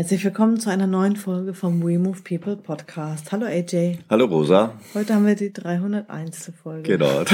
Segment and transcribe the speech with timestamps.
[0.00, 3.32] Herzlich willkommen zu einer neuen Folge vom We Move People Podcast.
[3.32, 3.98] Hallo AJ.
[4.08, 4.72] Hallo Rosa.
[4.94, 6.52] Heute haben wir die 301.
[6.62, 6.96] Folge.
[6.96, 7.18] Genau.
[7.18, 7.28] Und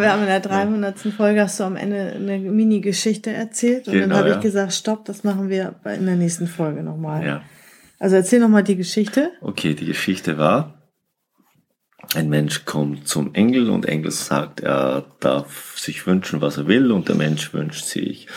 [0.00, 0.96] wir haben in der 300.
[0.96, 4.34] Folge hast du am Ende eine Mini-Geschichte erzählt und Genau, dann habe ja.
[4.36, 7.26] ich gesagt, stopp, das machen wir in der nächsten Folge nochmal.
[7.26, 7.42] Ja.
[7.98, 9.32] Also erzähl nochmal die Geschichte.
[9.40, 10.84] Okay, die Geschichte war,
[12.14, 16.92] ein Mensch kommt zum Engel und Engel sagt, er darf sich wünschen, was er will
[16.92, 18.28] und der Mensch wünscht sich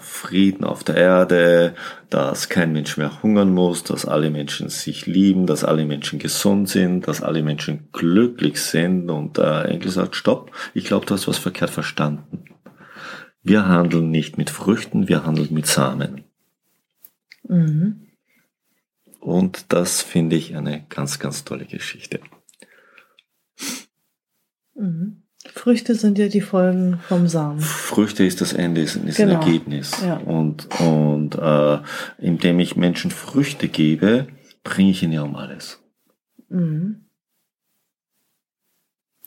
[0.00, 1.74] Frieden auf der Erde,
[2.10, 6.68] dass kein Mensch mehr hungern muss, dass alle Menschen sich lieben, dass alle Menschen gesund
[6.68, 11.26] sind, dass alle Menschen glücklich sind und der Engel sagt, stopp, ich glaube, du hast
[11.26, 12.44] was verkehrt verstanden.
[13.42, 16.24] Wir handeln nicht mit Früchten, wir handeln mit Samen.
[17.48, 18.08] Mhm.
[19.20, 22.20] Und das finde ich eine ganz, ganz tolle Geschichte.
[24.74, 25.21] Mhm.
[25.54, 27.60] Früchte sind ja die Folgen vom Samen.
[27.60, 29.34] Früchte ist das Ende, ist, ist Genau.
[29.34, 29.92] ein Ergebnis.
[30.04, 30.16] Ja.
[30.16, 31.78] Und, und äh,
[32.18, 34.28] indem ich Menschen Früchte gebe,
[34.64, 35.80] bringe ich ihnen ja um alles.
[36.48, 37.04] Mhm.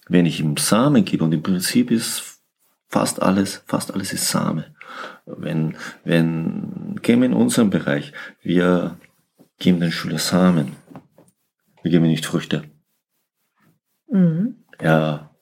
[0.08, 2.40] Wenn ich ihm Samen gebe, und im Prinzip ist
[2.88, 4.66] fast alles, fast alles ist Same.
[5.26, 8.98] Wenn, wenn, gehen wir in unserem Bereich, wir
[9.59, 10.76] geben den Schüler Samen.
[11.81, 12.64] Wir geben ihnen nicht Früchte.
[14.09, 14.56] Mhm.
[14.80, 15.34] Er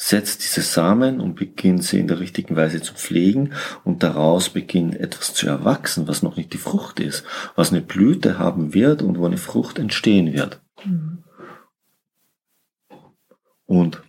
[0.00, 3.52] setzt diese Samen und beginnt sie in der richtigen Weise zu pflegen
[3.84, 7.24] und daraus beginnt etwas zu erwachsen, was noch nicht die Frucht ist,
[7.56, 10.62] was eine Blüte haben wird und wo eine Frucht entstehen wird.
[10.84, 11.24] Mhm.
[13.66, 14.02] Und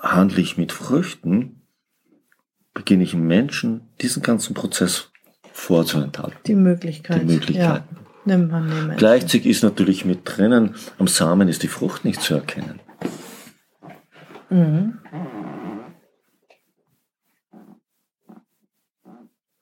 [0.00, 1.60] handle ich mit Früchten,
[2.72, 5.10] beginne ich im Menschen diesen ganzen Prozess
[5.52, 6.38] vorzuenthalten.
[6.46, 7.20] Die Möglichkeit.
[7.20, 7.96] Die Möglichkeiten.
[7.96, 8.01] Ja.
[8.24, 8.96] Nimmt man den Menschen.
[8.98, 12.80] Gleichzeitig ist natürlich mit drinnen, am Samen ist die Frucht nicht zu erkennen.
[14.50, 14.98] Mhm.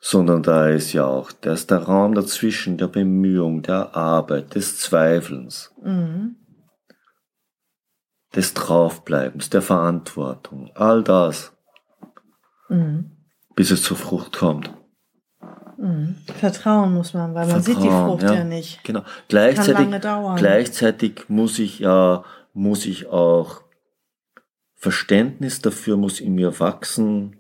[0.03, 4.79] sondern da ist ja auch, da ist der Raum dazwischen der Bemühung, der Arbeit, des
[4.79, 6.37] Zweifelns, Mhm.
[8.35, 11.53] des Draufbleibens, der Verantwortung, all das,
[12.69, 13.13] Mhm.
[13.55, 14.73] bis es zur Frucht kommt.
[15.81, 16.17] Mhm.
[16.39, 18.85] Vertrauen muss man, weil man sieht die Frucht ja, nicht.
[18.85, 19.03] Genau.
[19.29, 19.89] Gleichzeitig,
[20.37, 23.63] gleichzeitig muss ich ja, muss ich auch
[24.75, 27.37] Verständnis dafür muss in mir wachsen,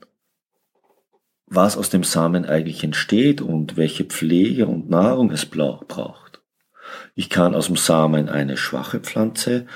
[1.46, 6.40] was aus dem Samen eigentlich entsteht und welche Pflege und Nahrung es braucht.
[7.14, 9.66] Ich kann aus dem Samen eine schwache Pflanze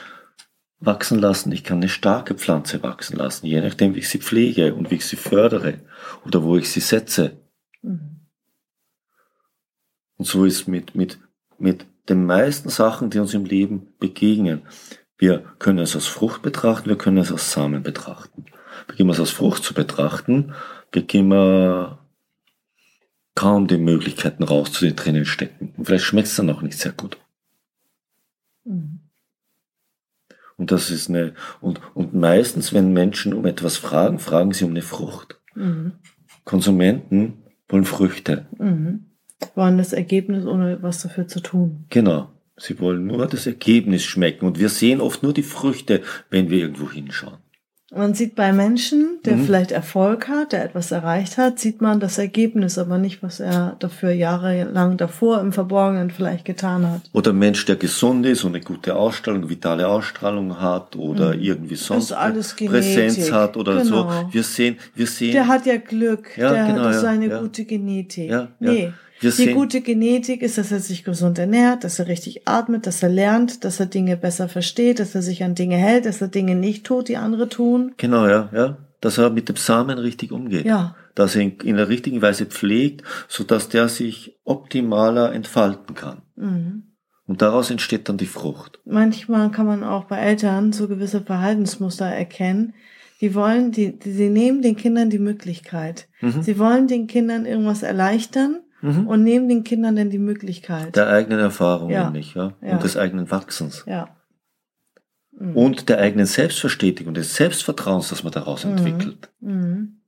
[0.79, 4.75] wachsen lassen, ich kann eine starke Pflanze wachsen lassen, je nachdem, wie ich sie pflege
[4.75, 5.81] und wie ich sie fördere
[6.25, 7.39] oder wo ich sie setze.
[7.83, 8.14] Mhm.
[10.17, 11.19] Und so ist mit, mit,
[11.59, 14.63] mit den meisten Sachen, die uns im Leben begegnen.
[15.17, 18.47] Wir können es als Frucht betrachten, wir können es als Samen betrachten.
[18.87, 20.55] Beginnen wir es als Frucht zu betrachten,
[20.91, 21.99] beginnen wir
[23.35, 25.75] kaum die Möglichkeiten raus zu den drinnen stecken.
[25.77, 27.19] Und vielleicht schmeckt es dann auch nicht sehr gut.
[28.65, 29.01] Mhm.
[30.57, 34.71] Und das ist eine, und, und meistens, wenn Menschen um etwas fragen, fragen sie um
[34.71, 35.41] eine Frucht.
[35.55, 35.95] Mhm.
[36.45, 38.47] Konsumenten wollen Früchte.
[38.59, 39.14] Mhm.
[39.55, 41.85] Wollen das Ergebnis, ohne was dafür zu tun.
[41.91, 42.29] Genau.
[42.57, 44.47] Sie wollen nur das Ergebnis schmecken.
[44.47, 47.39] Und wir sehen oft nur die Früchte, wenn wir irgendwo hinschauen.
[47.97, 49.45] Man sieht bei Menschen, der Mhm.
[49.45, 53.77] vielleicht Erfolg hat, der etwas erreicht hat, sieht man das Ergebnis, aber nicht, was er
[53.79, 57.03] dafür jahrelang davor im Verborgenen vielleicht getan hat.
[57.13, 61.77] Oder ein Mensch, der gesund ist und eine gute Ausstrahlung, vitale Ausstrahlung hat oder irgendwie
[61.77, 62.67] sonst Mhm.
[62.67, 64.11] Präsenz hat oder Genau.
[64.11, 64.29] so.
[64.33, 67.41] Wir sehen, wir sehen, Der hat ja Glück, Ja, der genau, hat ja, seine ja.
[67.41, 68.29] gute Genetik.
[68.29, 68.49] Ja.
[68.59, 68.93] Nee,
[69.25, 72.87] Wir die sehen- gute Genetik ist, dass er sich gesund ernährt, dass er richtig atmet,
[72.87, 76.21] dass er lernt, dass er Dinge besser versteht, dass er sich an Dinge hält, dass
[76.21, 77.93] er Dinge nicht tut, die andere tun.
[77.97, 80.65] genau, ja, ja, dass er mit dem Samen richtig umgeht.
[80.67, 80.95] Ja.
[81.15, 86.23] Dass er ihn in der richtigen Weise pflegt, so dass der sich optimaler entfalten kann.
[86.37, 86.85] Mhm.
[87.27, 88.81] Und daraus entsteht dann die Frucht.
[88.85, 92.75] Manchmal kann man auch bei Eltern so gewisse Verhaltensmuster erkennen.
[93.21, 96.09] Die wollen, die, die, sie nehmen den Kindern die Möglichkeit.
[96.21, 96.43] Mhm.
[96.43, 99.07] Sie wollen den Kindern irgendwas erleichtern Mhm.
[99.07, 100.95] und nehmen den Kindern dann die Möglichkeit.
[100.95, 102.05] Der eigenen Erfahrung Ja.
[102.05, 102.53] nämlich, ja.
[102.61, 102.73] Ja.
[102.73, 103.85] Und des eigenen Wachsens.
[103.87, 104.09] ja.
[105.39, 105.57] Mhm.
[105.57, 109.31] Und der eigenen Selbstverstetigung, des Selbstvertrauens, das man daraus entwickelt.
[109.41, 110.01] Mhm.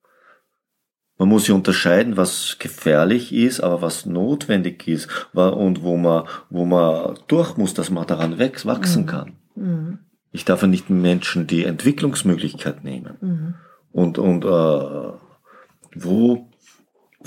[1.18, 6.66] Man muss ja unterscheiden, was gefährlich ist, aber was notwendig ist und wo man, wo
[6.66, 9.06] man durch muss, dass man daran wachsen mhm.
[9.06, 9.32] kann.
[9.54, 9.98] Mhm.
[10.30, 13.16] Ich darf ja nicht Menschen die Entwicklungsmöglichkeit nehmen.
[13.20, 13.54] Mhm.
[13.90, 15.12] Und, und äh,
[15.94, 16.50] wo,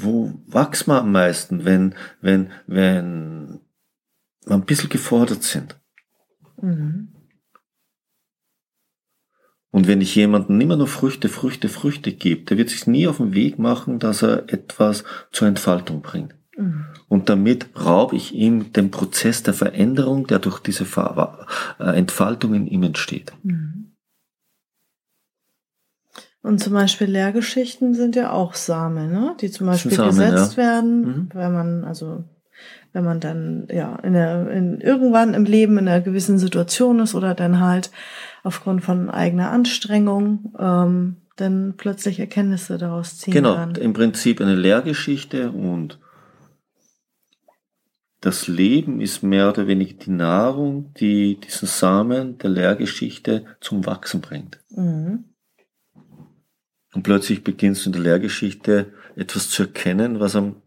[0.03, 3.59] wo wächst man am meisten, wenn, wenn, wenn
[4.45, 5.79] man ein bisschen gefordert sind?
[6.61, 7.09] Mhm.
[9.71, 13.17] Und wenn ich jemanden immer nur Früchte, Früchte, Früchte gebe, der wird sich nie auf
[13.17, 16.33] den Weg machen, dass er etwas zur Entfaltung bringt.
[16.57, 16.85] Mhm.
[17.07, 22.67] Und damit raube ich ihm den Prozess der Veränderung, der durch diese äh, Entfaltung in
[22.67, 23.31] ihm entsteht.
[23.43, 23.78] Mhm.
[26.41, 29.35] Und zum Beispiel Lehrgeschichten sind ja auch Samen, ne?
[29.41, 30.63] die zum Beispiel Samen, gesetzt ja.
[30.63, 31.29] werden, mhm.
[31.33, 32.23] wenn man, also
[32.93, 37.13] wenn man dann ja in der, in, irgendwann im Leben in einer gewissen Situation ist
[37.13, 37.91] oder dann halt
[38.43, 43.73] aufgrund von eigener Anstrengung ähm, dann plötzlich Erkenntnisse daraus ziehen genau, kann.
[43.73, 45.99] Genau, im Prinzip eine Lehrgeschichte und
[48.21, 54.19] das Leben ist mehr oder weniger die Nahrung, die diesen Samen der Lehrgeschichte zum Wachsen
[54.19, 54.59] bringt.
[54.69, 55.25] Mhm.
[56.93, 60.61] Und plötzlich beginnst du in der Lehrgeschichte etwas zu erkennen, was am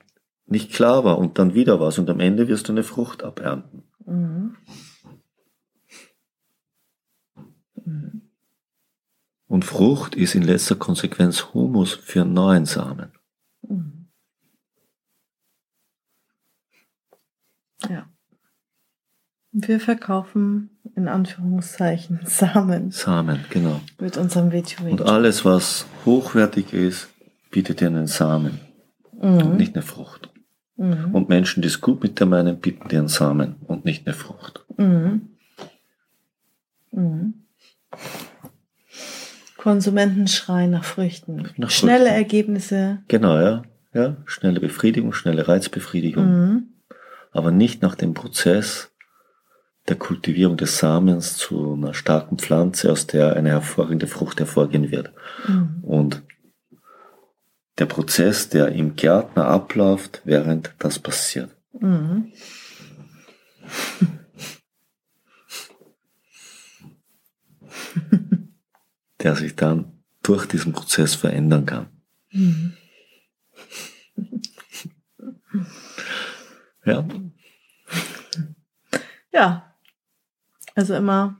[0.46, 3.84] nicht klar war und dann wieder was und am Ende wirst du eine Frucht abernten.
[4.04, 4.56] Mhm.
[9.46, 13.12] Und Frucht ist in letzter Konsequenz Humus für neuen Samen.
[13.62, 14.08] Mhm.
[17.88, 18.11] Ja.
[19.52, 22.90] Wir verkaufen in Anführungszeichen Samen.
[22.90, 23.80] Samen, genau.
[24.00, 24.84] Mit unserem WTO.
[24.90, 27.08] Und alles, was hochwertig ist,
[27.50, 28.60] bietet dir einen Samen
[29.20, 29.42] mhm.
[29.42, 30.30] und nicht eine Frucht.
[30.76, 31.14] Mhm.
[31.14, 34.14] Und Menschen, die es gut mit dir meinen, bieten dir einen Samen und nicht eine
[34.14, 34.64] Frucht.
[34.78, 35.28] Mhm.
[36.90, 37.34] Mhm.
[39.58, 41.50] Konsumenten schreien nach Früchten.
[41.56, 42.16] Nach Schnelle Früchten.
[42.16, 42.98] Ergebnisse.
[43.08, 43.62] Genau, ja.
[43.94, 46.24] Ja, schnelle Befriedigung, schnelle Reizbefriedigung.
[46.24, 46.62] Mhm.
[47.30, 48.91] Aber nicht nach dem Prozess
[49.88, 55.12] der Kultivierung des Samens zu einer starken Pflanze, aus der eine hervorragende Frucht hervorgehen wird.
[55.48, 55.78] Mhm.
[55.82, 56.22] Und
[57.78, 61.50] der Prozess, der im Gärtner abläuft, während das passiert.
[61.72, 62.32] Mhm.
[69.20, 71.86] der sich dann durch diesen Prozess verändern kann.
[72.30, 72.74] Mhm.
[76.84, 77.04] ja.
[79.32, 79.71] Ja.
[80.74, 81.36] Also immer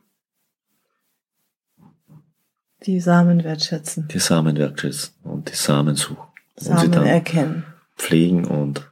[2.85, 4.09] die Samen wertschätzen.
[4.09, 6.29] Die Samen wertschätzen und die Samen suchen.
[6.57, 7.65] Samen und sie dann erkennen.
[7.97, 8.91] Pflegen und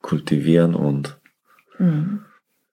[0.00, 1.18] kultivieren und
[1.78, 2.24] mhm.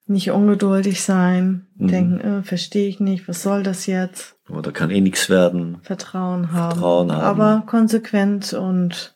[0.07, 1.87] nicht ungeduldig sein, mhm.
[1.87, 4.35] denken, äh, verstehe ich nicht, was soll das jetzt?
[4.49, 5.79] Oder kann eh nichts werden.
[5.81, 6.71] Vertrauen haben.
[6.71, 7.23] Vertrauen haben.
[7.23, 9.15] Aber konsequent und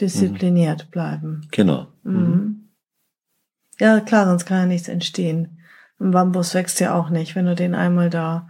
[0.00, 0.90] diszipliniert mhm.
[0.90, 1.48] bleiben.
[1.52, 1.86] Genau.
[2.02, 2.68] Mhm.
[3.78, 5.58] Ja, klar, sonst kann ja nichts entstehen.
[5.98, 8.48] Ein Bambus wächst ja auch nicht, wenn du den einmal da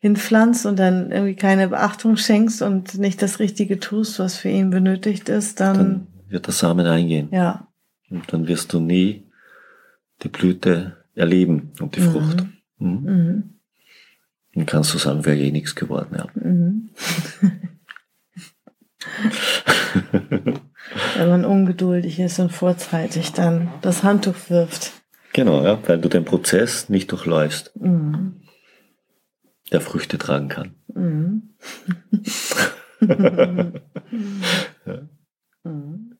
[0.00, 4.70] hinpflanzt und dann irgendwie keine Beachtung schenkst und nicht das Richtige tust, was für ihn
[4.70, 7.28] benötigt ist, dann, dann wird der Samen eingehen.
[7.32, 7.66] Ja.
[8.10, 9.26] Und dann wirst du nie
[10.22, 12.12] die Blüte erleben und die mhm.
[12.12, 12.46] Frucht.
[12.78, 12.88] Mhm.
[12.88, 13.54] Mhm.
[14.54, 16.26] Dann kannst du sagen, wäre eh nichts geworden, ja.
[16.34, 16.90] Mhm.
[21.16, 24.92] Wenn man ungeduldig ist und vorzeitig dann das Handtuch wirft.
[25.38, 27.72] Genau, ja, weil du den Prozess nicht durchläufst.
[27.76, 28.42] Mhm
[29.72, 30.74] der Früchte tragen kann.
[35.64, 36.16] Mhm.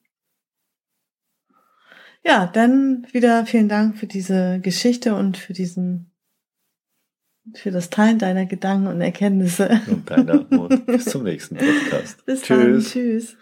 [2.25, 2.47] ja.
[2.47, 6.13] dann wieder vielen Dank für diese Geschichte und für diesen,
[7.55, 9.81] für das Teilen deiner Gedanken und Erkenntnisse.
[9.89, 12.25] Und deiner und bis zum nächsten Podcast.
[12.27, 12.59] Bis tschüss.
[12.59, 13.37] Dann, tschüss.